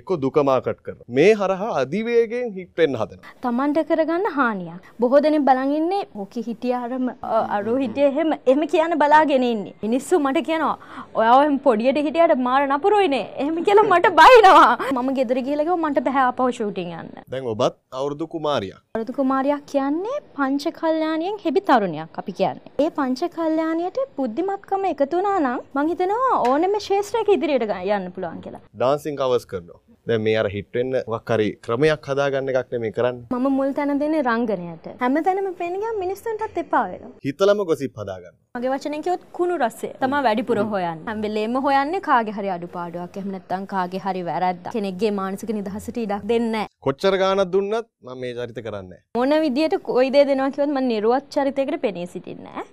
[0.00, 1.06] එක්ක දුක මාකට් කරනවා.
[1.18, 3.34] මේ හරහා අධිවේගයෙන් හිට් වෙන්න හදනවා.
[3.46, 4.88] තමන්ට කරගන්න හානියක්.
[5.04, 7.10] බොහෝ දෙනෙක් බලන් ඉන්නේ ඕකේ හිටියාරම
[7.58, 9.74] අරු හිටියේ එහෙම එහෙම කියන බලාගෙන ඉන්නේ.
[9.84, 10.76] මිනිස්සු මට කියනවා
[11.20, 13.24] ඔයාව එහෙම පොඩියට හිටියට මාර නපුරුයිනේ.
[13.44, 14.70] එහෙම කියලා මට බයිනවා.
[14.92, 15.42] මම ගෙදර
[15.76, 17.10] මන්ට බෑ ආපහු ෂූටින් යන්න.
[17.32, 18.78] දැන් ඔබත් අවුරුදු කුමාරියක්.
[18.94, 22.72] අවුරුදු කුමාරියක් කියන්නේ පංච කල්යාණියෙන් හෙබි තරුණයක් අපි කියන්නේ.
[22.82, 28.62] ඒ පංච කල්යාණියට බුද්ධිමත්කම එකතු වුණා නම් මං හිතනවා ඕනෙම ශේෂ්ත්‍රයක ඉදිරියට යන්න පුළුවන් කියලා.
[28.74, 29.80] ඩාන්සින් කවර්ස් කරනවා.
[30.08, 33.24] දැන් මේ අර හිට් වෙන්න මොකක් හරි ක්‍රමයක් හදාගන්න එකක් නෙමෙයි කරන්නේ.
[33.36, 34.86] මම මුල් තැන දෙන්නේ රංගනයට.
[35.02, 37.10] හැමතැනම පෙන්න ගියාම මිනිස්සුන්ටත් එපා වෙනවා.
[37.26, 38.36] හිතලම ගොසිප් හදාගන්න.
[38.58, 41.04] මගේ වචනෙන් කිව්වොත් කුණු රසය තමයි වැඩිපුර හොයන්නේ.
[41.08, 43.18] හැම වෙලේම හොයන්නේ කාගේ හරි අඩුපාඩුවක්.
[43.22, 44.70] එහෙම නැත්නම් කාගේ හරි වැරද්දක්.
[44.78, 46.64] කෙනෙක්ගේ මානසික නිදහසට ඉඩක් දෙන්නේ.
[46.88, 51.30] කොච්චර ගාණක් දුන්නත් මම මේ චරිත කරන්නේ මොන විදියට කොයි දේ දෙනවා කිව්වොත් මම නිර්වත්
[51.36, 52.68] චරිතයකට පෙනී සිටින්නේ.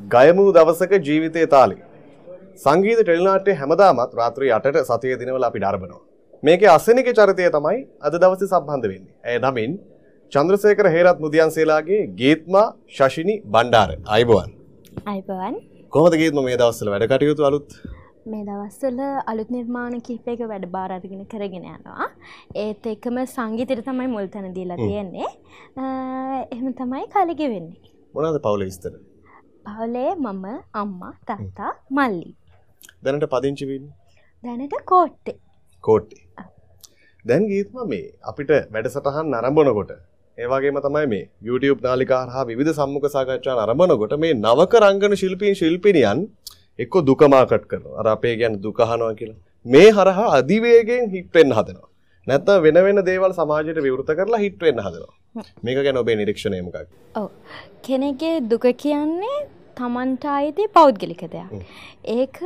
[0.00, 1.86] ගයමූ දවසක ජීවිතය තාලේ.
[2.64, 6.00] සංගීත ටෙලිනාට්‍ය හැමදාමත් රාත්‍රී 8ට සතිය දිනවල අපි නරඹනවා.
[6.46, 9.14] මේකේ අසනික චරිතය තමයි අද දවසේ සම්බන්ධ වෙන්නේ.
[9.28, 9.70] ඇය නමින්
[10.32, 12.66] චන්ද්‍රසේකර හේරත් මුදියන්සේලාගේ ගීත්මා
[12.96, 13.90] ශෂිනි බණ්ඩාර.
[14.16, 14.50] අයිබෝවන්.
[15.12, 15.54] අයිබෝවන්.
[15.94, 17.68] කොහොමද ගීත්මා මේ දවස්වල වැඩ කටයුතු අලුත්?
[18.32, 19.00] මේ දවස්වල
[19.32, 22.08] අලුත් නිර්මාණ කිහිපයක වැඩ බාර අරගෙන කරගෙන යනවා.
[22.64, 25.30] ඒත් එකම සංගීතයට තමයි මුල් තැන දීලා තියෙන්නේ.
[26.52, 27.80] එහෙම තමයි කලිගෙ වෙන්නේ.
[28.14, 28.92] මොනවද පවුලේ විස්තර?
[29.68, 30.46] පවුලේ මම
[30.82, 32.28] අම්මා තාත්තා මල්ලි.
[33.04, 33.94] දැනට පදිංචි වෙන්නේ?
[34.44, 35.36] දැනට කෝට්ටේ.
[35.84, 36.22] කෝට්ටේ.
[37.24, 39.92] දැන් ගීත්ම මේ අපිට වැඩසටහන් නරඹනකොට
[40.38, 45.54] ඒ වගේම තමයි මේ YouTube නාලිකා හරහා විවිධ සම්මුඛ සාකච්ඡා නරඹනකොට මේ නවක රංගන ශිල්පීන්
[45.60, 46.26] ශිල්පිනියන්
[46.78, 47.98] එක්ක දුක මාකට් කරනවා.
[48.00, 49.38] අර අපේ කියන්නේ දුක අහනවා කියලා.
[49.66, 51.88] මේ හරහා අධිවේගයෙන් හිට් වෙන්න හදනවා.
[52.26, 55.14] නැත්නම් වෙන වෙන දේවල් සමාජයට විවෘත කරලා හිට් වෙන්න හදනවා.
[55.64, 56.88] මේක ගැන ඔබේ නිරීක්ෂණය මොකක්ද?
[57.20, 57.28] ඔව්.
[57.86, 59.38] කෙනෙක්ගේ දුක කියන්නේ
[59.80, 61.54] තමන්ට අයිති පෞද්ගලික දෙයක්.
[62.16, 62.42] ඒක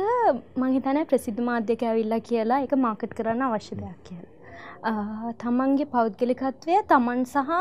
[0.61, 5.33] මං හිතන්නේ ප්‍රසිද්ධ මාධ්‍යක ඇවිල්ලා කියලා ඒක මාකට් කරන්න අවශ්‍ය දෙයක් කියලා.
[5.43, 7.51] තමන්ගේ පෞද්ගලිකත්වය තමන් සහ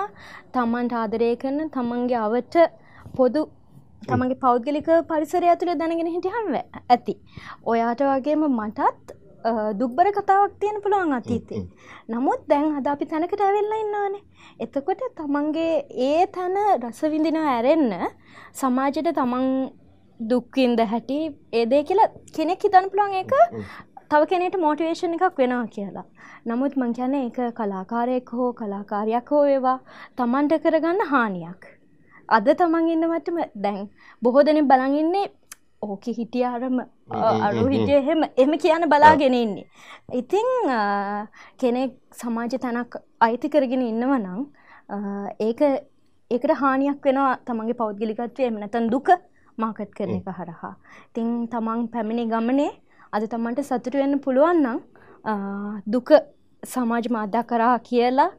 [0.56, 2.56] තමන්ට ආදරය කරන තමන්ගේ අවට
[3.18, 3.42] පොදු
[4.08, 7.14] තමන්ගේ පෞද්ගලික පරිසරය ඇතුළ දැනගෙන හිටියහම ඇති.
[7.72, 9.16] ඔයාට වගේම මටත්
[9.78, 11.62] දුක්බර කතාවක් තියෙන පුළුවන් අතීතේ.
[12.08, 14.22] නමුත් දැන් අද අපි තැනකට ඇවිල්ලා ඉන්නවානේ.
[14.60, 15.74] එතකොට තමන්ගේ
[16.08, 17.92] ඒ තැන රසවිඳින ඇරෙන්න
[18.60, 19.46] සමාජයට තමන්
[20.20, 21.18] දුක්වින්ද හැටි
[21.52, 23.34] ඒ දේ කියලා කෙනෙක් හිතන්න පුළුවන් ඒක
[24.10, 26.06] තව කෙනෙට මෝටිවේෂන් එකක් වෙනවා කියලා.
[26.46, 29.78] නමුත් මං කියන්නේ ඒක කලාකාරයෙක් හෝ කලාකාරයක් හෝ ඒවා
[30.16, 31.62] තමන්ට කරගන්න හානියක්.
[32.28, 33.80] අද තමන් ඉන්න මටම දැන්
[34.22, 35.26] බොහෝ දෙනෙක් බලන් ඉන්නේ
[35.84, 36.76] ඕක හිටියාරම
[37.46, 39.66] අරු හිටිය එහෙම එම කියන්න බලාගෙන ඉන්නේ.
[40.20, 40.48] ඉතිං
[41.62, 42.96] කෙනෙක් සමාජ තැනක්
[43.26, 44.40] අයිති කරගෙන ඉන්නව නම්
[45.48, 45.60] ඒක
[46.30, 49.08] ඒකට හානියක් වෙනවා තමන්ගේ පෞද්ගලිකත්වය එම නැතන් දුක
[49.62, 50.74] මාකට් කරන එක හරහා.
[51.14, 52.72] තිං තමන් පැමිණි ගමනේ
[53.14, 54.78] අද තමන්ට සතුට වෙන්න පුළුවන් නම්
[55.94, 56.10] දුක
[56.72, 58.30] සමාජ මාධ්‍යා කරා කියලා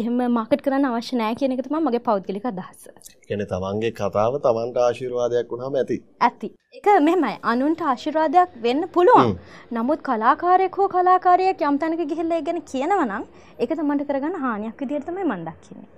[0.00, 2.84] එහෙම මාකට් කරන්න අවශ්‍ය නෑ කියන එක තමයි මගේ පෞද්ගලික අදහස.
[3.28, 5.96] කියන්නේ තමන්ගේ කතාව තමන්ට ආශිර්වාදයක් වුණාම ඇති.
[6.26, 6.48] ඇති.
[6.76, 7.34] ඒක මෙහෙමයි.
[7.52, 9.34] අනුන්ට ආශිර්වාදයක් වෙන්න පුළුවන්.
[9.78, 13.26] නමුත් කලාකාරයෙක් හෝ කලාකාරියක් යම් තැනක ගිහිල්ලා ඒ ගැන කියනවා නම්
[13.58, 15.88] ඒක තමන්ට කරගන්න හානියක් විදිහට තමයි මම දකින්නේ.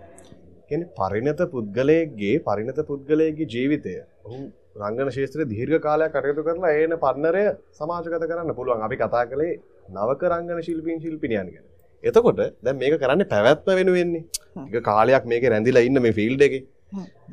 [0.68, 3.94] කියන්නේ පරිණත පුද්ගලයෙක්ගේ පරිණත පුද්ගලයෙක්ගේ ජීවිතය
[4.26, 4.40] ඔහු
[4.82, 7.44] රංගන ශේත්‍රයේ දීර්ඝ කාලයක් කටයුතු කරලා ඒන පන්නරය
[7.78, 8.82] සමාජගත කරන්න පුළුවන්.
[8.86, 9.54] අපි කතා කළේ
[9.94, 11.64] නවක රංගන ශිල්පීන් ශිල්පිනියන් ගැන.
[12.10, 14.24] එතකොට දැන් මේක කරන්නේ පැවැත්ම වෙනුවෙන්නේ.
[14.56, 16.62] ටික කාලයක් මේකේ රැඳිලා ඉන්න මේ ෆීල්ඩ් එකේ.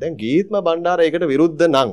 [0.00, 1.90] දැන් ගීත්ම බණ්ඩාර ඒකට විරුද්ධ නම්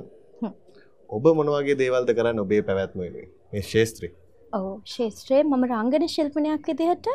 [1.09, 4.11] ඔබ මොන වගේ දේවල්ද කරන්නේ ඔබේ පැවැත්ම වෙනුවෙන් මේ ශාස්ත්‍රේ?
[4.57, 7.07] ඔව් ශාස්ත්‍රයේ මම රංගන ශිල්පිනියක් විදිහට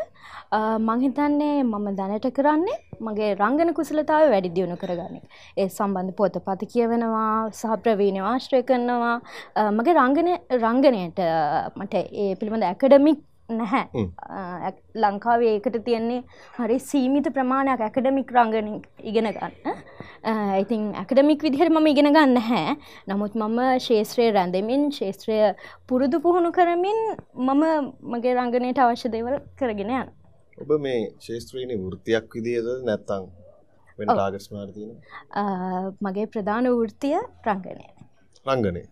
[0.87, 5.21] මං හිතන්නේ මම දැනට කරන්නේ මගේ රංගන කුසලතාවය වැඩි දියුණු කරගන්න.
[5.61, 9.17] ඒ සම්බන්ධ පොතපත කියවනවා සහ ප්‍රවීණව ආශ්‍රය කරනවා.
[9.79, 10.31] මගේ රංගන
[10.63, 11.23] රංගනයට
[11.81, 11.95] මට
[12.25, 14.05] ඒ පිළිබඳ ඇකඩමික් නැහැ.
[14.95, 16.23] ලංකාවේ ඒකට තියෙන්නේ
[16.59, 18.69] හරි සීමිත ප්‍රමාණයක් ඇකඩමික් රංගන
[19.03, 19.79] ඉගෙන ගන්න.
[20.63, 22.77] ඉතින් ඇකඩමික් විදිහට මම ඉගෙන ගන්න හැ
[23.09, 25.39] නමුත් මම ශේත්‍රය රැඳෙමින් ශේත්‍රය
[25.89, 27.01] පුරුදු පුහුණු කරමින්
[27.49, 27.65] මම
[28.15, 30.13] මගේ රංගනයට අවශ්‍ය දේවල් කරගෙන යන
[30.59, 33.27] ඔබ මේ ශේත්‍රයනි වෘතියක් විදිහද නැත්තං
[33.99, 34.97] වෙන ටාගස්මාර තියෙන
[36.01, 37.89] මගේ ප්‍රධාන වෘතිය රංගනය.
[38.47, 38.83] රංගනය.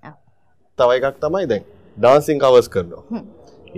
[0.79, 1.65] තව එකක් තමයි දැන්
[1.97, 3.23] ඩාන්සිං කවස් කරනවා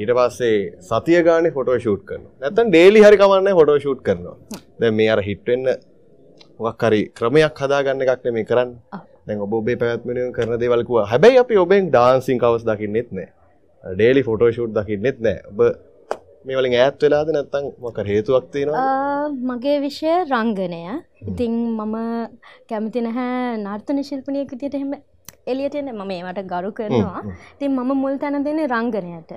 [0.01, 0.59] ඊට පස්සේ
[0.91, 2.33] සතිය ගානේ ෆොටෝ ෂූට් කරනවා.
[2.43, 4.37] නැත්නම් ඩේලි හරි කමන්නේ ෆොටෝ ෂූට් කරනවා.
[4.81, 5.71] දැන් මේ අර හිට් වෙන්න
[6.65, 9.01] මොකක් හරි ක්‍රමයක් හදාගන්න එකක් නෙමෙයි කරන්නේ.
[9.27, 11.07] දැන් ඔබ ඔබේ පැවැත්ම වෙනුවෙන් කරන දේවල් කිව්වා.
[11.13, 13.29] හැබැයි අපි ඔබෙන් ඩාන්සින් කවර්ස් දකින්නෙත් නෑ.
[13.85, 15.39] ඩේලි ෆොටෝ ෂූට් දකින්නෙත් නෑ.
[15.51, 15.59] ඔබ
[16.47, 18.77] මේ වලින් ඈත් වෙලාද නැත්නම් මොකක් හේතුවක් තියෙනවද?
[19.51, 20.83] මගේ විෂය රංගනය.
[21.31, 21.97] ඉතින් මම
[22.71, 24.95] කැමති නැහැ නර්තන ශිල්පිනියෙක් විදියට එහෙම
[25.53, 27.23] එලියටන මම ඒවට ගරු කරනවා.
[27.59, 29.33] තින් මම මුල් තැන දෙන රංගනයට.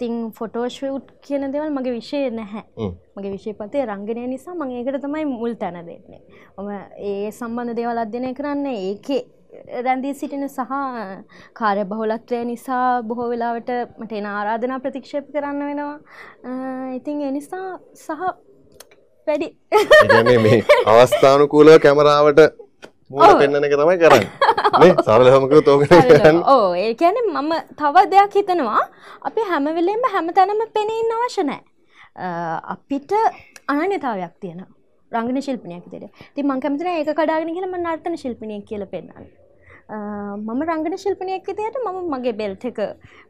[0.00, 2.64] තිං ෆොටෝෂූට් කියන දෙවල් මගේ විෂය නැහැ.
[3.16, 6.22] මගේ විශෂපතය රංගනය නිසා මං ඒකට තමයි මුල් තැන දෙන්නේ.
[6.58, 6.70] මම
[7.10, 9.22] ඒ සම්බන්ධ දේවල් අධ්‍යනය කරන්න ඒකේ
[9.86, 10.72] රැඳී සිටින සහ
[11.58, 13.70] කාරය බහුලත්වය නිසා බොහෝ වෙලාවට
[14.00, 15.96] මට එන ආරාධනා ප්‍රතික්ෂේප කරන්න වෙනවා.
[16.98, 17.68] ඉතින් එනිසා
[18.04, 18.10] සහ
[19.26, 19.48] වැඩි.
[20.46, 20.60] මේ
[20.92, 22.40] අවස්ථානුකූලව කැමරාවට
[23.10, 24.41] මූල පෙන්න්නන එක තමයි කරන්න
[25.06, 25.82] සරලහමක තෝක
[26.54, 28.82] ඕ ඒ කියන මම තව දෙයක් හිතනවා.
[29.28, 31.62] අපි හැමවෙලෙම හැම තැනම පෙනඉන්න අවශ්‍ය නෑ
[32.74, 33.12] අපිට
[33.68, 34.64] අනන්‍යතාවයක් තියෙන
[35.12, 36.04] රංගන ශිල්පනයක් දෙර
[36.34, 39.10] ති මං කැමතින ඒක කඩාගෙන කියලම නර්තන ශිල්පනය කියල පෙන්න්න
[39.92, 42.82] මම රංගන ශිල්පනයක් විතයට මම මගේ බෙල්ට එක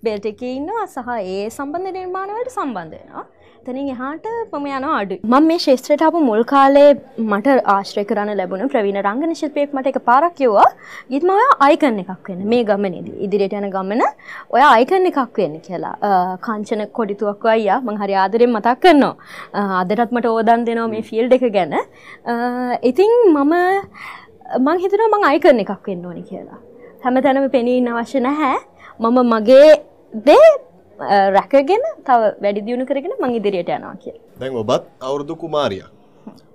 [0.08, 3.24] බෙල්ට එක ඉන්නවා සහ ඒ සම්බන්ධ නිර්මාණවලට සම්බන්ධයනවා
[3.66, 6.86] තනින් එහාට පම යන අඩු මම මේ ශේත්‍රයට අප මුල් කාලේ
[7.24, 10.68] මට ආශ්‍රය කරන්න ලැබුණ ප්‍රවීණ රංගන ශිල්පයෙක් මට එක පාරක් කිව්වා.
[11.12, 13.16] ගිත්ම ඔය අයිකන්න එකක් වෙන්න මේ ගමනේදී.
[13.26, 14.02] ඉදිරියට යන ගමන
[14.56, 15.94] ඔය අයිකන්න එකක් වෙන්න කියලා.
[16.46, 19.14] කංචන කොඩිතුවක් අයියා මං හරි ආදරෙන් මතක් කරනවා.
[19.82, 21.78] අදටත් මට ඕදන් දෙනවා මේ ෆිල්ඩ එක ගැන.
[22.90, 23.54] ඉතින් මම
[24.58, 26.60] මං හිතනවා මං අයිකරන එකක් වෙන්න ඕනි කියලා.
[27.04, 28.58] හැම තැනම පෙනීන්න අවශ්‍ය නැහැ.
[29.00, 29.72] මම මගේ
[30.26, 30.50] දේ
[31.36, 35.90] රැකගෙන තව වැඩි දියුණු කරගෙන මං ඉදිරියට යනවා කිය දැන් ඔබත් අවුරුදු කුමාරියක්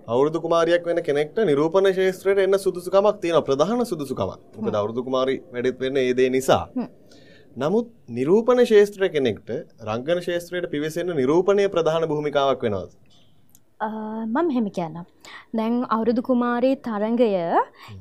[0.08, 4.40] අවුරුදු කුමාරියක් වෙන කෙනෙක්ට නිරූපණ ශේත්‍රයට එන්න සුදුසුකමක් තියෙන ප්‍රධාන සුදුසුකමක්.
[4.58, 6.64] මොකද අවුරුදු කුමාරි වැඩෙත් වෙන්න ඒ දේ නිසා.
[7.56, 9.50] නමුත් නිරූපණ ශේත්‍ර කෙනෙක්ට
[9.88, 12.92] රංගන ශේත්‍රයට පිවිසෙන්න නිරූපණය ප්‍රධාන භූමිකාවක් වෙනවාද
[13.80, 15.06] මම හෙම කියන්න
[15.54, 17.30] දැන් අවුරුදු කුමාරී තරංගය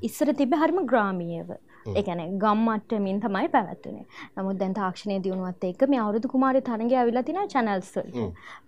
[0.02, 1.50] ඉස්සර තිබ හරිම ග්‍රාමියව.
[1.87, 4.05] එකන ගම්මට්ටමින් තමයි පැවැත්වනේ
[4.37, 8.08] නමුත් දැන් තාක්ෂණය දියුණුවත් එක් මේ අවුදු කුමාරය තරග ඇවිල තින චැනල්ස්ල්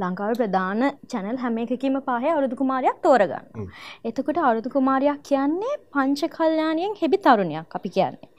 [0.02, 0.84] ලංකාව ප්‍රධාන
[1.14, 3.66] චැනල් හැම එකකීම පහය අවුදු කුමාරයක් තෝරගන්න.
[4.04, 8.30] එතකොට අවුදු කුමාරයක් කියන්නේ පංච කල්්‍යානයෙන් හෙබි තරුණයක් අපි කියන්නේ.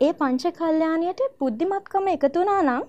[0.00, 2.84] ඒ පංච කල්්‍යානයට බුද්ධිමත්කම එකතුනා නම්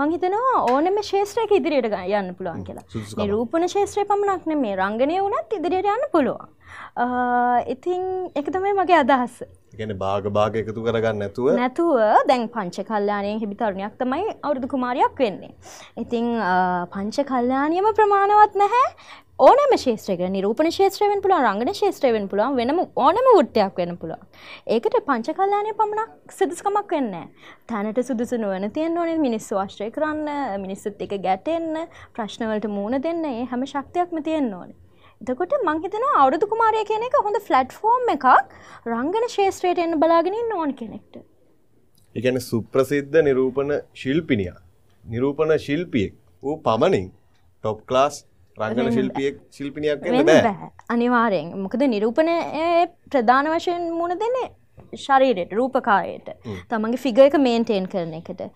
[0.00, 2.84] මංහිතනවා ඕනම ශේත්‍රයක ඉදිරියට යන්න පුළුවන් කියලා.
[3.20, 6.50] නිරූපණ ශේත්‍රය පමණක් නෙ මේ රංගනය වනත් ඉදිරියට යන්න පුළුවන්.
[7.74, 8.02] ඉතින්
[8.40, 9.40] එක තමයි මගේ අදහස්ස
[9.78, 11.96] ගැන භාග භාග එකතු කරගන්න නැතුව නැතුව
[12.28, 15.52] දැන් පංච කල්්‍යානයෙන් හිබි තරුණයක් තමයි අවුරුදු කුමාරයක් වෙන්නේ.
[16.02, 16.28] ඉතිං
[16.92, 18.86] පංච කල්්‍යානියම ප්‍රමාණවත් නැහැ
[19.38, 24.20] ඕනම ශේත්‍රක නිරූපණ ශේත්‍රයෙන් පුළුව රංගන ශේත්‍රයෙන් පුළුවන් වෙනම ඕනම උට්ටයක් වෙන පුළුව.
[24.66, 27.16] ඒකට පංච කල්ලානය පමණක් සිදුස්කමක් වෙන්න.
[27.68, 30.30] තැනට සුදුසු නුවන තියෙන් ඕන මිනිස්සු ආශ්‍රය කරන්න
[30.62, 31.82] මිනිස්සුත් එක ගැටෙන්න
[32.16, 34.76] ප්‍රශ්නවලට මූුණ දෙන්න ඒ හැම ශක්තියක්ම තියෙන් ඕනේ.
[35.20, 38.26] එතකොට මං හිතනවා අවුරුදු කුමාරය කියන එක හොඳ ෆ්ලට්ෆෝර්ම් එකක්
[38.86, 41.20] රංගන ශේත්‍රයට එන්න බලාගෙන ඕන කෙනෙක්ට.
[42.14, 44.56] එකන සුප්‍රසිද්ධ නිරූපණ ශිල්පිනියා
[45.04, 48.24] නිරූපණ ශිල්පියෙක් වූ පමණින් ටොප් ක්ලාස්
[48.58, 50.70] රංගන ශිල්පියෙක් ශිල්පිනියක් බෑ.
[50.88, 51.56] අනිවාරයෙන්.
[51.58, 52.30] මොකද නිරූපණ
[53.10, 54.48] ප්‍රධාන වශයෙන් මුණ දෙන්නේ
[54.96, 56.30] ශරීරයට රූපකායට
[56.70, 58.46] තමන්ගේ ෆිග එක මේන්ටේන් කරන එකට.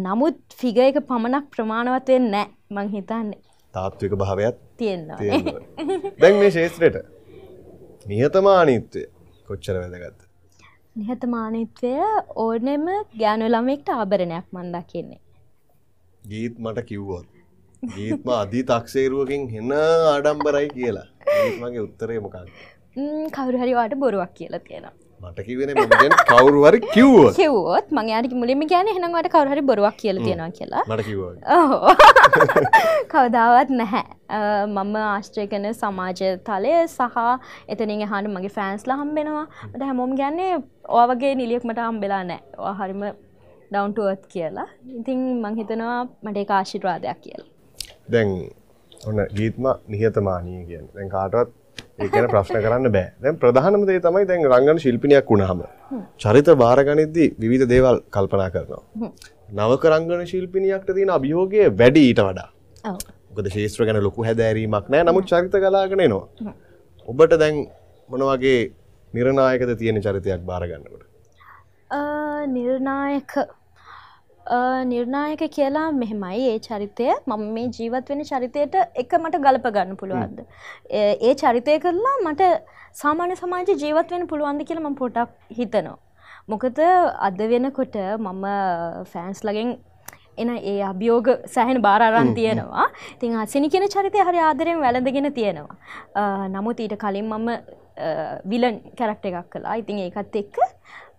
[0.00, 3.42] නමුත් ෆිග එක පමණක් ප්‍රමාණවත්වයෙන් නෑ මං හිතන්නේ.
[3.74, 5.08] තාත්වික භාවයක් තියෙන්න්න
[6.20, 6.96] දැන් මේ ශේත්‍රයට
[8.06, 9.02] නිහතමානීත්වය
[9.48, 10.20] කොච්චර වැදගත්ත
[11.00, 11.92] නිහතමානීත්වය
[12.44, 12.86] ඕනෙම
[13.22, 15.20] ගෑනු ළමෙක්ට ආභරණයක් මන්දා කියන්නේ
[16.22, 17.26] ගීත් මට කිව්වොත්
[17.82, 21.08] ගීත්ම අධී තක්සේරුවකින් හෙන්න ආඩම්බරයි කියලා.
[21.62, 22.36] මගේ උත්තරය මොකක්
[23.36, 24.94] කවරු හරිවාට බොරුවක් කියලා තියෙනවා.
[25.20, 25.70] මට කිවෙන
[26.30, 27.86] කවරුවරි කිව්ව කිව්වොත්.
[27.90, 30.84] මං යාට මුලිම ගැන හෙනවට කවරහරි බොරුවක් කියල තියෙනවා කියලා.
[30.88, 31.20] මට කිව
[33.12, 34.04] කවදාවත් නැහැ.
[34.68, 37.18] මම ආශ්‍රය කන සමාජ තලය සහ
[37.68, 39.46] එතනින් හාට මගේ ෆෑන්ස්ලා හම්බෙනවා.
[39.72, 40.52] ට හැමෝම් ගැන්නේ
[41.00, 43.04] ඕවගේ නිලියක් මට හම්බෙලා නෑ හරිම
[43.70, 44.68] ඩවන්ටුවත් කියලා.
[45.00, 47.55] ඉතින් මංහිතනවා මට කාශිරවාදයක් කියලා
[48.14, 48.28] දැන්
[49.08, 50.86] ඔන්න ගීත්ම නිහතමානී කියන්න.
[50.96, 51.48] දැන් කාටවත්
[52.04, 53.08] ඒකන ප්‍රශ්න කරන්න බෑ.
[53.22, 55.62] දැන් ප්‍රධානම දේ තමයි දැන් රංගන ශිල්පිනියක් වුණාම.
[56.24, 58.82] චරිත බාරගනිද්දී විවිධ දේවල් කල්පනා කරනවා.
[59.58, 62.48] නවක රංගන ශිල්පිනියක්ට තියෙන අභියෝගය වැඩි ඊට වඩා.
[63.30, 65.04] මොකද ශේත්‍ර ගැන ලොකු හැදෑරීමක් නෑ.
[65.10, 66.54] නමුත් චරිත කලාගෙන එනවා.
[67.08, 67.66] ඔබට දැන්
[68.08, 68.60] මොන වගේ
[69.14, 71.02] නිර්ණායකද තියෙන චරිතයක් බාරගන්නකට?
[72.56, 73.32] නිර්ණායක
[74.90, 80.38] නිර්ණායක කියලා මෙහෙමයි ඒ චරිතය මම මේ ජීවත් වෙන චරිතයට එක මට ගලප ගන්න පුළුවන්ද.
[81.28, 82.50] ඒ චරිතය කරලා මට
[83.02, 85.98] සාමාන්‍ය සමාජ ජීවත් වෙන පුළුවන්ද කියලා ම පොටක් හිතනවා.
[86.48, 86.78] මොකද
[87.28, 88.44] අද වෙනකොට මම
[89.12, 89.76] ෆෑන්ස් ලගෙන්
[90.42, 92.86] එන ඒ අභියෝග සැහෙන බාරරන් තියෙනවා
[93.20, 95.76] තින් අසිනි කියෙන චරිතය හරි ආදරයෙන් වැළඳගෙන තියෙනවා.
[96.54, 97.48] නමුත් ඊට කලින් මම
[98.50, 100.56] විලන් කැරක්ට එකක් කලා ඉතින් ඒකත් එක්ක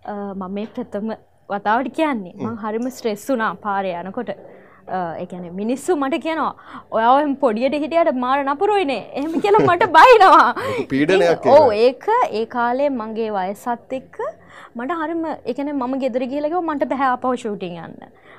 [0.08, 1.08] මම මේ ප්‍රථම
[1.50, 2.34] වතාවට කියන්නේ.
[2.44, 4.30] මං හරිම ස්ට්‍රෙස් වුනා පාරය යනකොට.
[5.22, 6.52] එකන මිනිස්සු මට කියනවා
[6.98, 10.46] ඔයාම පොඩියට හිටියට මාර නපුරුවයිනේ එහෙම කියලා මට බයිනවා.
[10.92, 12.06] පීඩනයක් ඕ ඒක.
[12.38, 14.16] ඒ කාලේ මගේ වයසත් එක්ක
[14.76, 17.98] මට හරිම එකන මම ගෙදර කියලක මට බැහැ අපව ෂූටිං යන්න.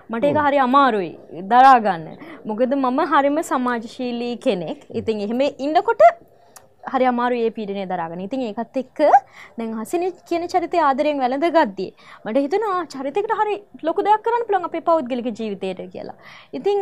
[0.10, 1.12] මට එක හරි අමාරුයි
[1.52, 2.08] දරාගන්න.
[2.46, 4.80] මොකද මම හරිම සමාජශීලී කෙනෙක්.
[5.02, 6.02] ඉතින් එහෙම ඉන්නකොට
[6.94, 9.00] හරි අමාරු ඒ පීඩනය දරාගෙන ඉතින් ඒකත් එක්ක
[9.60, 11.90] දැන් හසින කියන චරිතය ආදරයෙන් වැළඳ ගද්දී
[12.26, 13.56] මට හිතනවා චරිතකට හරි
[13.90, 16.18] ලොකු දෙයක් කරන්න පුළුවන් අපේ පෞද්ගලික ජීවිතයට කියලා.
[16.58, 16.80] ඉතින්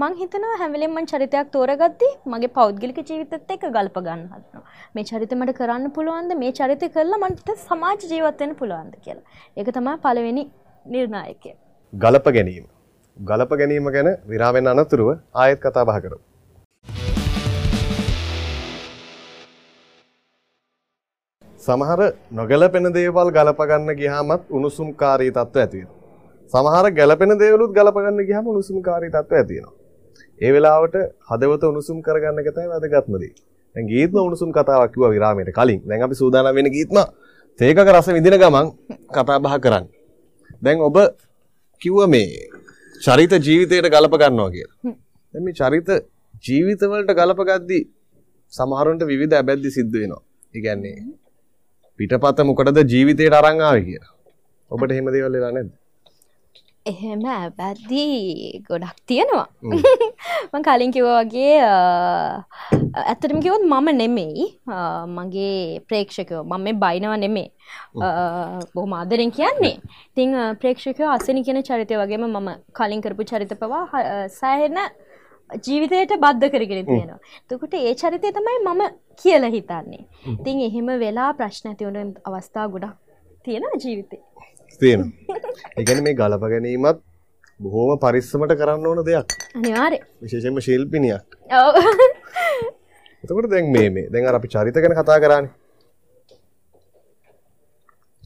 [0.00, 4.64] මං හිතනවා හැම වෙලෙම මං චරිතයක් තෝරගද්දී මගේ පෞද්ගලික ජීවිතෙත් එක්ක ගල්ප ගන්න හදනවා.
[4.94, 9.26] මේ චරිතය මට කරන්න පුළුවන්ද මේ චරිතය කරලා මට සමාජ ජීවත් වෙන්න පුළුවන්ද කියලා.
[9.58, 10.44] ඒක තමයි පළවෙනි
[10.94, 11.56] නිර්ණායකය.
[11.92, 12.66] ගලප ගැනීම.
[13.16, 15.10] ගලප ගැනීම ගැන විරාමෙන් අනතුරුව
[15.42, 16.24] ආයෙත් කතා බහ කරමු.
[21.66, 22.00] සමහර
[22.38, 26.00] නොගැලපෙන දේවල් ගලපගන්න ගියාමත් උණුසුම්කාරී තත්ත්ව ඇති වෙනවා.
[26.52, 29.74] සමහර ගැලපෙන දේවලුත් ගලපගන්න ගියාම උණුසුම්කාරී තත්ත්ව ඇති වෙනවා.
[30.40, 30.96] ඒ වෙලාවට
[31.30, 33.32] හදවත උණුසුම් කරගන්න එක තමයි වැදගත්ම දේ.
[33.74, 35.80] දැන් ගීත්ම උණුසුම් කතාවක් කිව්වා විරාමයට කලින්.
[35.88, 36.98] දැන් අපි සූදානම් වෙන ගීත්ම
[37.60, 38.66] තේකක රස විඳින ගමන්
[39.16, 39.86] කතා බහ කරන්න.
[40.64, 40.96] දැන් ඔබ
[41.82, 42.28] කිව්ව මේ
[43.00, 44.94] චරිත ජීවිතයට ගලප ගන්නවා කියලා.
[45.34, 45.88] දැන් මේ චරිත
[46.46, 47.80] ජීවිතවලට ගලප ගද්දි
[48.52, 50.22] සමහරුන්ට විවිධ ඇබැද්දි සිද්ධ වෙනවා.
[50.54, 51.23] ඒ කියන්නේ
[51.98, 54.12] පිටපත මොකටද ජීවිතයට අරන් ආවේ කියලා.
[54.70, 55.72] ඔබට එහෙම දේවල් වෙලා නැද්ද?
[56.86, 59.46] එහෙම ඇබැද්දී ගොඩක් තියෙනවා.
[60.52, 61.54] මං කලින් කිව්වා වගේ
[63.02, 64.48] ඇත්තටම කිව්වොත් මම නෙමෙයි.
[65.16, 66.42] මගේ ප්‍රේක්ෂකයෝ.
[66.44, 67.48] මම මේ බයිනවා නෙමේ
[68.74, 69.76] බොහොම ආදරෙන් කියන්නේ.
[70.10, 74.04] ඉතින් ප්‍රේක්ෂකයෝ අසනි කියන චරිතය වගේම මම කලින් කරපු චරිත පවා
[74.40, 74.78] සෑහෙන
[75.50, 77.18] ජීවිතයට බද්ධ කරගෙන තියෙනවා.
[77.44, 78.82] එතකොට ඒ චරිතය තමයි මම
[79.22, 80.04] කියලා හිතන්නේ.
[80.32, 82.94] ඉතින් එහෙම වෙලා ප්‍රශ්න ඇති වුණ අවස්ථා ගොඩක්
[83.44, 84.22] තියෙනවා ජීවිතේ.
[84.80, 85.10] තියෙනවා.
[85.78, 87.02] ඒ කියන්නේ මේ ගලප ගැනීමත්
[87.60, 89.36] බොහොම පරිස්සමට කරන්න ඕන දෙයක්.
[89.56, 90.06] අනිවාර්යයෙන්.
[90.22, 91.26] විශේෂයෙන්ම ශිල්පිනියක්.
[93.24, 95.52] එතකොට දැන් මේ මේ දැන් අර අපි චරිත ගැන කතා කරානේ.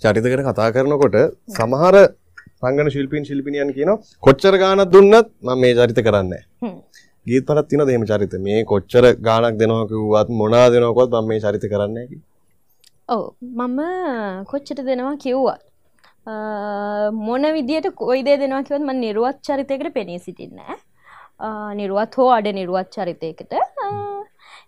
[0.03, 1.17] චරිත ගැන කතා කරනකොට
[1.51, 1.97] සමහර
[2.61, 6.88] රංගන ශිල්පීන් ශිල්පිනියන් කියනවා කොච්චර ගාණක් දුන්නත් මම මේ චරිත කරන්නේ නැහැ.
[7.27, 8.35] ගීත් පටත් තියෙනවද එහෙම චරිත?
[8.47, 12.21] මේ කොච්චර ගාණක් දෙනවා කිව්වත් මොනවා දෙනවකවත් මම මේ චරිත කරන්නේ නැහැ
[13.15, 13.25] ඔව්
[13.61, 13.81] මම
[14.51, 15.63] කොච්චර දෙනවා කිව්වත්
[17.27, 21.75] මොන විදියට කොයි දේ දෙනවා කිව්වත් මම නිර්වත් චරිතයකට පෙනී සිටින්නේ නැහැ.
[21.81, 23.53] නිර්වත් හෝ අඩ නිර්වත් චරිතයකට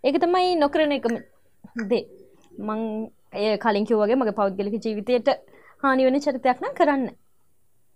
[0.04, 1.14] ඒක තමයි නොකරන එකම
[1.90, 2.04] දේ.
[2.66, 2.80] මං
[3.40, 5.28] එය කලින් කිව්වගේ මගේ පෞද්ගලික ජීවිතයට
[5.82, 7.06] හානි වෙන චරිතයක් නම් කරන්න.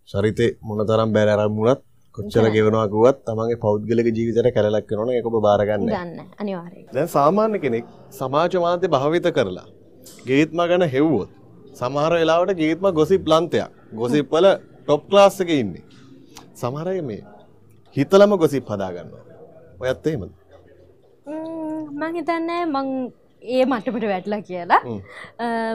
[0.08, 1.80] චරිතේ මොන තරම් බැර අරමුණත්
[2.16, 5.88] කොච්චර ගෙවනවා කිව්වත් තමන්ගේ පෞද්ගලික ජීවිතයට කැලලක් වෙනවනේ ඒක ඔබ බාර ගන්න.
[5.94, 6.86] ගන්න අනිවාර්යයෙන්.
[6.94, 7.86] දැන් සාමාන්‍ය කෙනෙක්
[8.18, 9.66] සමාජ මාධ්‍ය භාවිත කරලා
[10.28, 11.30] ගීත්ම ගැන හෙව්වොත්
[11.80, 13.70] සමහර වෙලාවට ගීත්ම ගොසිප් ලන්තයක්.
[14.00, 14.46] ගොසිප් වල
[14.86, 15.84] টොප් ක්ලාස් එකේ ඉන්නේ.
[16.60, 17.22] සමහර අය මේ
[17.96, 19.24] හිතලම ගොසිප් හදා ගන්නවා.
[19.82, 20.32] ඔයත් එහෙමද?
[22.00, 22.88] මං හිතන්නේ මං
[23.44, 24.82] ඒ මටපට වැටලා කියලා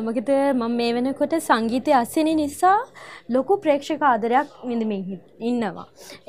[0.06, 2.78] මකත මම මේ වෙනකොට සංගීතය අස්සෙන නිසා
[3.36, 5.04] ලොකු ප්‍රේක්ෂක ආදරයක් විඳමින්
[5.50, 5.86] ඉන්නවා.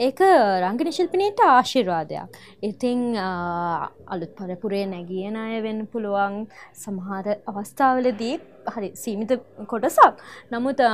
[0.07, 0.21] ඒක
[0.65, 2.37] රංගන ශිල්පනයට ආශිර්වාදයක්.
[2.69, 3.01] ඉතිං
[4.13, 6.37] අලුත් පරපුරේ නැගියන අය වෙන්න පුළුවන්
[6.83, 8.35] සමහර අවස්ථාවලදී
[8.75, 9.33] හරි සීමිත
[9.73, 10.21] කොටසක්.
[10.53, 10.85] නමුත්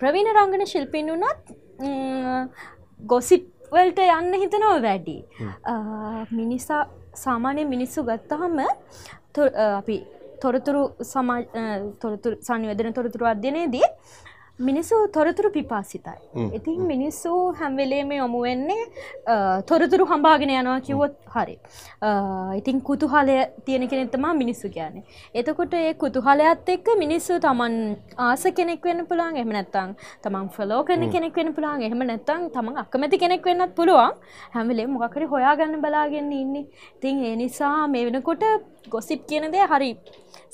[0.00, 1.54] ප්‍රවීණ රංගන ශිල්පීන් වුණත්
[3.12, 5.16] ගොසිප් වලට යන්න හිතනව වැඩි.
[6.38, 6.82] මිනිසා
[7.14, 8.58] සාමාන්‍ය මිනිස්සු ගත්තහම
[9.72, 9.96] අපි
[10.42, 11.40] තොරතුරු සමා
[12.00, 13.88] තොරතුරු සංවදන තොරතුරු අධ්‍යනයේදී
[14.58, 16.18] මිනිස්සු තොරතුරු පිපාසිතයි.
[16.54, 17.30] ඉතින් මිනිස්සු
[17.60, 18.84] හැම්වෙලේම යොමු වෙන්නේ
[19.66, 21.58] තොරතුරු හම්බාගෙන යනවා කිව්වොත් හරි.
[22.58, 25.02] ඉතින් කුතුහලය තියෙන කෙනෙක් තමා මිනිස්සු කියන්නේ.
[25.34, 27.74] එතකොට ඒ කුතුහලයත් එක්ක මිනිස්සු තමන්
[28.16, 32.78] ආස කෙනෙක් වෙන්න පුළුවන් එහෙම නැත්නම් තමන් ෆලෝ කරන කෙනෙක් වෙන්න පුළුවන් එහෙම නැත්නම් තමන්
[32.84, 34.14] අකමැති කෙනෙක් වෙන්නත් පුළුවන්.
[34.54, 36.68] හැම වෙලේම මොකක් හරි හොයාගන්න බලාගෙන ඉන්නේ.
[36.96, 38.44] ඉතින් ඒ නිසා මේ වෙනකොට
[38.92, 39.90] ගොසිප් කියන දේ හරි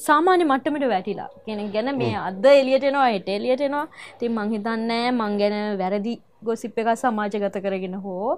[0.07, 1.29] සාමාන්‍ය මට්ටමට වැටිලා.
[1.47, 3.87] කෙනෙක් ගැන මේ අද එලියටෙනවා හෙට එලියටෙනවා
[4.21, 6.15] තින් මංහිතන්නෑ මං ගැන වැරදි
[6.49, 8.29] ගොසිප් එක සමාජගත කරගෙන හෝ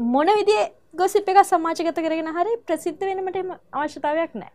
[0.00, 0.62] මොන විදිේ
[1.00, 3.36] ගොසිප් එක සමාජගත කරගෙන හරි ප්‍රසිද්ධ වෙනමට
[3.80, 4.52] අවශ්‍යතාවයක් නෑ.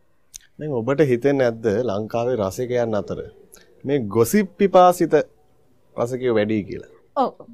[0.79, 3.19] ඔබට හිතෙන් ඇද්ද ලංකාවේ රසකයන් අතර?
[3.85, 5.13] මේ ගොසිප් පිපාසිත
[5.95, 6.91] රසකය වැඩී කියලා.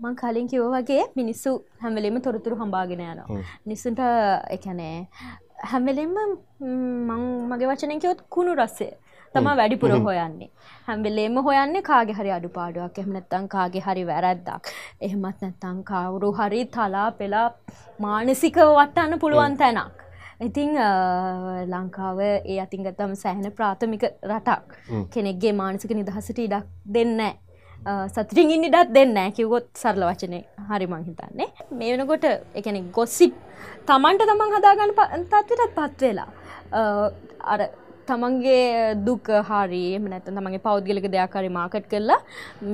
[0.04, 1.52] මං කලින් කිව්ව වගේ මිනිස්සු
[1.84, 3.44] හැමලෙම තොරතුරු හම්බාගෙන යනවා.
[3.66, 4.02] නිසුන්ට
[4.56, 4.96] එකනෑ
[5.58, 6.16] හැමවෙලෙම
[6.62, 8.94] මං මගේ වචනයකයොත් කුණු රස්සේ
[9.36, 10.50] තම වැඩිපුර හොයන්නේ.
[10.88, 14.72] හැම්වෙලේම හොයන්නේ කාගෙ හරි අඩු පාඩුවක් එහමනැත්තං කාගේ හරි වැරැද්දක්.
[15.02, 17.48] එහෙමත් නැත්තං කවුරු හරි තලා පෙලා
[18.00, 20.06] මානසික වටන්න පුළුවන් තැනක්.
[20.42, 20.78] ඉතිං
[21.74, 24.80] ලංකාව ඒ අතිංගතම සෑහන ප්‍රාථමික රටක්.
[25.14, 27.34] කෙනෙක්ගේ මානසික නිදහසට ඉඩක් දෙන්නෑ
[28.14, 30.40] සතුටින් ඉන්නඩත් දෙන්න කිව්ගොත් සරල වචනය
[30.70, 31.50] හරි මං හිතන්නේ.
[31.80, 32.26] මේ වෙනකොට
[32.60, 33.34] එකන ගොස්සිප්
[33.90, 34.96] තමන්ට තමන් හදාගන්න
[35.32, 36.30] තත්වටත් පත්වෙලා
[37.54, 37.62] අර
[38.10, 42.20] තමන්ගේ දුක හරි එම නැත තමන්ගේ පෞද්ගලික දෙයක් හරි මාකට් කරලා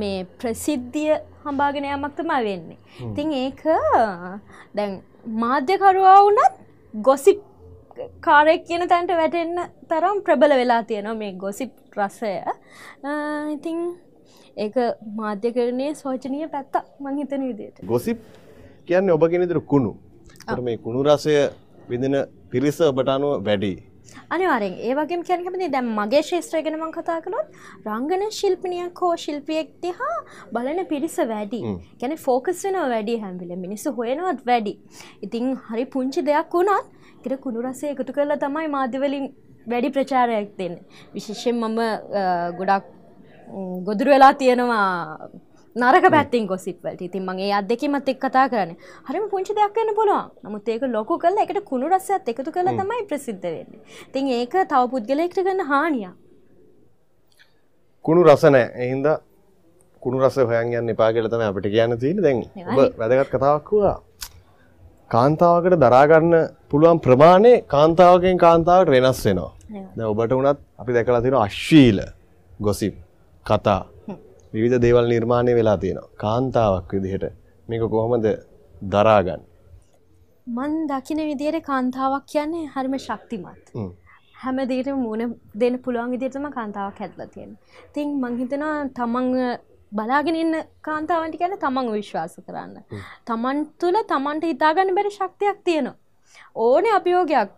[0.02, 1.16] මේ ප්‍රසිද්ධිය
[1.46, 2.80] හම්බාගෙන යමක් තමයි වෙන්නේ.
[3.08, 3.64] ඉතින් ඒක
[4.78, 5.02] දැන්
[5.44, 6.62] මාධ්‍යකරුවා වුණත්
[6.94, 7.40] ගොසිප්
[8.28, 9.60] කාරෙක් කියන තැන්ට වැටෙන්න
[9.92, 12.34] තරම් ප්‍රබල වෙලා තියෙනවා මේ ගොසිප් රසය.
[13.56, 13.80] ඉතිං
[14.58, 14.76] ඒක
[15.20, 18.20] මාධ්‍ය කරණය සෝචනය පැත්ත මංහිතන විදියට ගොසිප්
[18.88, 19.96] කියන්නේ ඔබ කෙනෙදිර කුණු.
[20.68, 21.34] මේ කුණු රසය
[21.90, 22.16] විඳන
[22.52, 23.74] පිරිස ඔබට අනුව වැඩි.
[24.36, 27.48] අනිවාරෙන් ඒවගේ කැනකමති දැම් මගේ ශේත්‍රයගෙනමං කතා කළොත්
[27.92, 30.18] රංගන ශිල්පිනියක් හෝ ශිල්පියෙක් දිහා
[30.56, 31.62] බලන පිරිස වැඩි.
[32.02, 34.74] ගැන ෆෝකස් වෙන වැඩි හැම්විල මිනිස්සු හොයනවත් වැඩි.
[35.26, 36.86] ඉතිං හරි පුංචි දෙයක් වුණත්
[37.26, 39.26] එකට කුණු රසේ එකතු කරලා තමයි මාධ්‍යවලින්
[39.72, 40.76] වැඩි ප්‍රචාරයක් දෙන්න.
[41.16, 41.80] විශේෂයෙන් මම
[42.60, 42.86] ගොඩක්
[43.88, 45.30] ගොදුර වෙලා තියෙනවා
[45.76, 48.74] නරක පැත්තින් ගොසිප්වලට ඉතින් මගේ අත් දෙකීමත් එක් කතා කරන
[49.08, 50.30] හරිම පුංචි දෙයක් වෙන්න පුළුවන්.
[50.44, 53.82] නමුත් ඒක ලොකු කල එකට කුණු රස්සත් එකතු කළ තමයි ප්‍රසිද්ධ වෙන්නේ.
[54.14, 56.10] තින් ඒක තව පුද්ගලෙක්ට ගන්න හානිය
[58.06, 59.08] කුණු රසනෑ එහින්ද
[60.04, 62.44] කුණු රස හොයන් යන්න එපා කියල තම අපිට කියන්න තියෙන දැන්
[63.00, 63.96] වැදගත් කතාවක්වා
[65.12, 66.36] කාන්තාවකට දරාගන්න
[66.70, 69.52] පුළුවන් ප්‍රමාණය කාන්තාවකෙන් කාන්තාවට වෙනස් වෙනවා.
[70.12, 72.00] ඔබට වනත් අපි දැකලා තියෙන අශ්වීල
[72.60, 72.96] ගොසිප්
[73.46, 73.82] කතා.
[74.54, 76.12] විවිධ දේවල් නිර්මාණය වෙලා තියෙනවා.
[76.24, 77.26] කාන්තාවක් විදිහට.
[77.70, 78.26] මේක කොහොමද
[78.94, 79.42] දරාගන්න?
[80.48, 83.68] මන් දකින විදියට කාන්තාවක් කියන්නේ හරිම ශක්තිමත්.
[84.44, 84.58] හැම.
[84.72, 87.52] දේට මුණ දෙන්න පුළුවන් විදිටම කාන්තාවක් හැත්ලා තියෙන
[87.94, 89.30] තින් මංහිතනා තමන්
[89.92, 90.56] බලාගෙන ඉන්න
[90.88, 92.76] කාන්තාවන්ට ගැන තමන් විශ්වාස කරන්න.
[93.28, 95.96] තමන් තුළ තමන්ට හිතාගන්න බැරි ශක්තියක් තියෙනවා.
[96.56, 97.52] ඕන අභියෝගයක්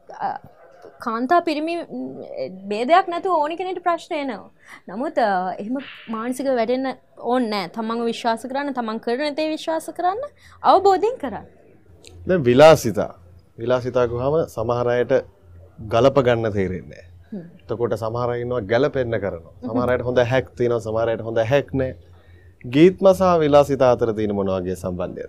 [1.06, 1.76] කාන්තා පිරිමි
[2.72, 4.50] බේදයක් නැතු ඕනි කෙනෙට ප්‍රශ්නයනවා.
[4.90, 5.78] නමුත් එහෙම
[6.16, 6.88] මානසික වැඩෙන්න
[7.34, 10.22] ඕන්න තමන් විශ්වාස කරන්න තමන් කරන තේ විශ්වාස කරන්න
[10.74, 11.46] අවබෝධයෙන් කරන්න.
[12.28, 13.12] ද විලාසිතා
[13.58, 15.14] විලාසිතාකු හම සමහරයට
[15.94, 17.06] ගලප ගන්න තේරෙන්නේ.
[17.70, 21.94] තකොට සමහරයින්නවා ගැලපෙන්න්න කරනවා සමහරයට හොඳ හැක් තියනවා සමහරයට හොඳ හැක්නෑ
[22.66, 25.26] ගීත්ම සහ විලාසිතා අතර තියෙන මොනවාගේ සම්බන්ධය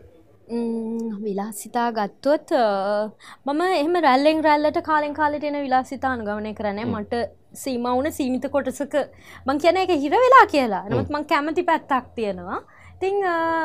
[0.48, 2.50] විලාසිතා ගත්තොත්
[3.46, 7.14] මම එහම රැල්ලෙන් රැල්ලට කාලෙන් කාලට එන විලාසිතා අනුගමනය කරනය මට
[7.52, 8.94] සීමවුන සීමිත කොටසක.
[9.46, 10.84] මං කියන එක හිර වෙලා කියලා.
[10.90, 12.60] නමුත් මං කැමති පැත්තක් තියෙනවා.
[13.00, 13.16] තිං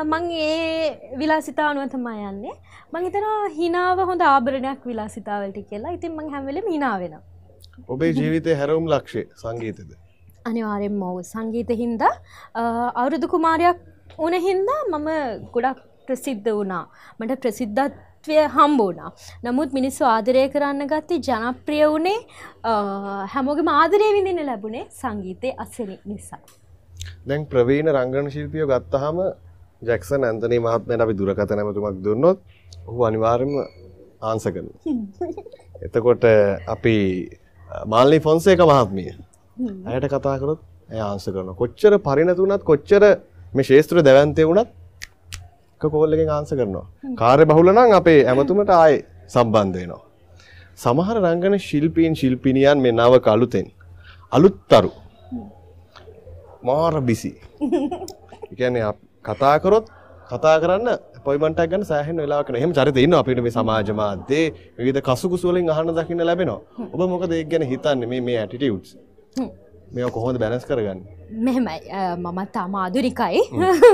[0.04, 2.56] මං ඒ විලාසිතානුව තමා යන්නේ.
[2.92, 3.28] මං හිතන
[3.58, 5.94] හිනාව හොඳ ආභරණයක් විලාසිතාවලට කියලා.
[5.98, 7.14] ඉතින් මං හැමවෙලම හිනාවෙන
[7.88, 9.94] ඔබේ ජීවිතය හැරවුම් ලක්ෂේ සංගීතද?
[10.50, 12.12] අනිවාරෙන් මව සංගීත හින්දා
[13.00, 13.78] අවුරුදු කුමාරයක්
[14.18, 15.08] ඕන හින්දා මම
[15.54, 16.84] ගොඩක් ප්‍රසිද්ධ වුණා
[17.18, 19.10] මට ප්‍රසිද්ධත්වය හම්බෝනා
[19.44, 22.18] නමුත් මිනිස්සු ආදරය කරන්න ගත්තේ ජනප්‍රිය වුණේ
[23.28, 26.42] හැමෝගම ආදරය විඳන්න ලැබුණේ සංගීතය අසරි නිසා.
[27.26, 29.22] දැන් ප්‍රවීණ රංගන ශිල්පියෝ ගත්තහම
[29.82, 32.38] ජැක්සන් ඇන්තනී මහත්මයට අපි දුරකත නැමතුමක් දුන්නොත්
[32.86, 33.54] ඔහු අනිවාර්යම
[34.22, 34.68] ආන්ස කරන.
[35.86, 36.24] එතකොට
[36.68, 36.96] අපි
[37.86, 39.10] මාල්ලි ෆොන්සේක මහත්මිය
[39.86, 40.60] ඇයට කතා කරොත්
[40.90, 43.02] ඇය ආන්ස කරන කොච්චර පරිණතුනත් කොච්චර
[43.52, 44.70] මේ ශේත්‍ර දැවන්තය වුණත්
[45.88, 46.86] කෝල්ලකින් ආන්ස කරනවා.
[47.16, 48.94] කාර්ය බහුලනං අපේ ඇමතුමට ආය
[49.28, 50.02] සම්බන්ධයනවා
[50.76, 53.66] සමහර රංගන ශිල්පීන් ශිල්පිනියන් මේ නව කලුතෙන්
[54.32, 54.92] අලුත්තරු
[56.64, 57.32] මාර බිසි.
[58.52, 58.76] එකන
[59.24, 59.86] කතා කරොත්
[60.30, 60.88] කතා කරන්න
[61.24, 64.46] පොයිමටක් ගන්න සෑහන වෙලාකන එහෙම චරිත ඉන්න අපිට මේ සමාජ මාධ්‍යේ
[64.78, 66.60] විවිධ කසුකුසුවලින් අහන්න දකින්න ලැබෙනවා.
[66.92, 68.06] ඔබ මොකද ඒක ගැන හිතන්නේ?
[68.06, 68.90] මේ මේ ඇටිටියුඩ්ස්
[69.94, 71.00] මේ කොහොඳ බැනස් කරගන්න.
[71.46, 71.80] මෙහෙමයි.
[72.18, 73.42] මමත් තාම ආදුරිකයි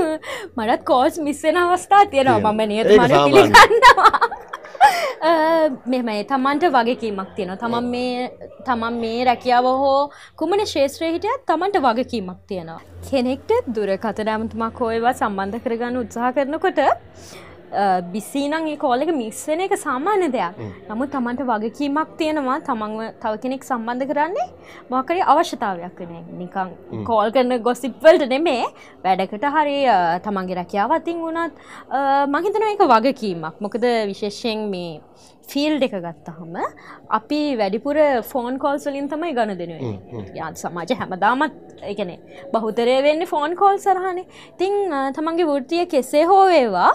[0.57, 2.53] මටත් කෝස් මිස්සෙන අවස්ථා තියෙනවා.
[2.53, 4.29] මම නියත මට පිළිගන්නවා.
[5.91, 7.59] මෙමයි තමන්ට වගකීමක් තියෙනවා.
[7.63, 8.29] තමන් මේ
[8.67, 9.99] තමන් මේ රැකියාව හෝ
[10.35, 12.79] කුමන ශේත්‍රය හිටියත් තමන්ට වගකීමක් තියෙනවා.
[13.09, 16.81] කෙනෙක්ට දුරකත ඇමතුමක් හෝයවා සම්බන්ධ කරගන්න උත්සාහ කරනකොට
[18.13, 20.59] බිස්සීනං ඒ කෝලක මිස්සන එක සාමාන්‍ය දෙයක්.
[20.89, 22.59] නමුත් තමන්ට වගකීමක් තියෙනවා.
[22.69, 24.47] තමන්ව තව කෙනෙක් සම්බන්ධ කරන්නේ
[24.93, 26.69] මොකරි අවශ්‍යතාවයක් වෙන නිකං
[27.09, 28.65] කෝල් කරන ගොසිප්වල්ට නෙමේ
[29.05, 29.77] වැඩකට හරි
[30.27, 31.53] තමන්ගේ රැකියාවතින් වුණත්
[32.35, 33.55] මහිතන එක වගකීමක්.
[33.65, 35.01] මොකද විශේෂයෙන් මේ
[35.49, 36.55] ෆිල් එක ගත්තහම
[37.17, 37.97] අපි වැඩිපුර
[38.31, 41.55] ෆෝන් කෝල්සලින් තමයි ගණ දෙනුවේ යාත් සමාජ හැමදාමත්
[41.91, 42.15] එකනෙ
[42.53, 44.25] බහුතරය වෙන්න ෆෝන් කෝල් සරහනේ.
[44.59, 44.73] තිං
[45.17, 46.91] තමන්ගේ වෘතිය කෙසේ හෝවේවා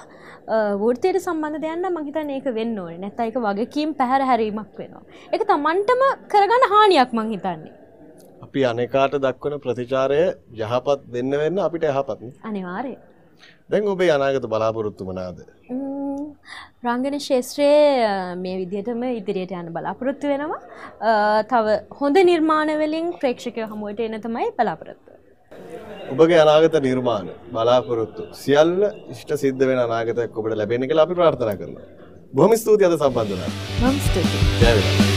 [0.83, 5.03] වෘතියට සම්බන්ධ දෙයන්න මහිතන ඒක වෙන්න ඕන නැත එක වගකීම් පැහැර හැරීමක් වෙනවා.
[5.33, 6.03] එක තමන්ටම
[6.35, 7.73] කරගන්න හානියක් මං හිතන්නේ.
[8.45, 10.21] අපි අනෙකාට දක්වන ප්‍රතිචාරය
[10.63, 12.95] යහපත් දෙන්න වෙන්න අපිට යහපත්න අනිවාරය.
[13.71, 15.39] දැන් ඔබේ අනාගත බලාපොරොත්තු මනාද.
[16.85, 20.61] රංගන ශේත්‍රයේ මේ විදිහටම ඉදිරියට යන්න බලාපොරොත්තු වෙනවා
[21.53, 25.04] තව හොඳ නිර්මාණවලින් ප්‍රේක්ෂකය හමුවට එන තමයි බලාපොරොත්තු.
[26.15, 28.75] ඔබගේ අනාගත නිර්මාණ බලාපොරොත්තු සියල්ල
[29.15, 31.89] ඉෂ්ට සිද්ධ වෙන අනාගතයක් ඔබට ලැබෙන කියලා අපි ප්‍රාර්ථනා කරනවා.
[32.37, 33.51] බොහොම ස්තුතියි අද සම්බන්ධ වුණා.
[33.83, 34.47] මම ස්තුතියි.
[34.61, 35.14] ජය වේවා.